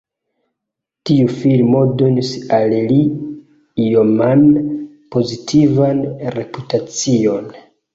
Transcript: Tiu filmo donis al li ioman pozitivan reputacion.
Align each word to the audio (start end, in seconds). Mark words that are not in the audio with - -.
Tiu 1.09 1.27
filmo 1.41 1.81
donis 1.99 2.33
al 2.59 2.75
li 2.93 2.99
ioman 3.87 4.45
pozitivan 5.17 6.07
reputacion. 6.43 7.53